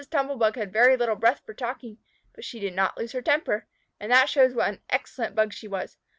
Tumble 0.09 0.35
bug 0.35 0.55
had 0.55 0.73
very 0.73 0.97
little 0.97 1.15
breath 1.15 1.43
for 1.45 1.53
talking, 1.53 1.99
but 2.33 2.43
she 2.43 2.59
did 2.59 2.73
not 2.73 2.97
lose 2.97 3.11
her 3.11 3.21
temper. 3.21 3.67
And 3.99 4.11
that 4.11 4.29
shows 4.29 4.55
what 4.55 4.67
an 4.69 4.81
excellent 4.89 5.35
Bug 5.35 5.53
she 5.53 5.67
was. 5.67 5.95